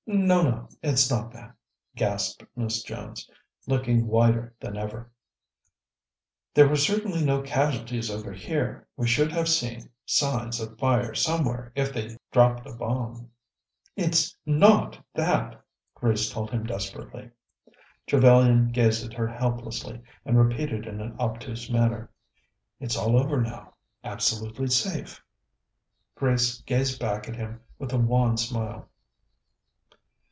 "No, 0.07 0.25
no; 0.41 0.69
it's 0.83 1.09
not 1.09 1.31
that," 1.31 1.55
gasped 1.95 2.43
Miss 2.53 2.83
Jones, 2.83 3.29
looking 3.65 4.07
whiter 4.07 4.53
than 4.59 4.75
ever. 4.75 5.09
"There 6.53 6.67
were 6.67 6.75
certainly 6.75 7.23
no 7.23 7.41
casualties 7.43 8.09
over 8.11 8.33
here. 8.33 8.89
We 8.97 9.07
should 9.07 9.31
have 9.31 9.47
seen 9.47 9.89
signs 10.05 10.59
of 10.59 10.77
fire 10.77 11.13
somewhere 11.13 11.71
if 11.75 11.93
they'd 11.93 12.17
dropped 12.29 12.67
a 12.67 12.73
bomb." 12.75 13.29
"It's 13.95 14.35
not 14.45 15.01
that!" 15.13 15.63
Grace 15.95 16.29
told 16.29 16.51
him 16.51 16.65
desperately. 16.65 17.29
Trevellyan 18.05 18.69
gazed 18.73 19.05
at 19.05 19.13
her 19.13 19.27
helplessly, 19.27 20.01
and 20.25 20.37
repeated 20.37 20.87
in 20.87 20.99
an 20.99 21.15
obtuse 21.21 21.69
manner: 21.69 22.11
"It's 22.81 22.97
all 22.97 23.17
over 23.17 23.39
now 23.39 23.75
absolutely 24.03 24.67
safe." 24.67 25.23
Grace 26.15 26.59
gazed 26.63 26.99
back 26.99 27.29
at 27.29 27.37
him 27.37 27.61
with 27.79 27.93
a 27.93 27.97
wan 27.99 28.35
smile. 28.35 28.89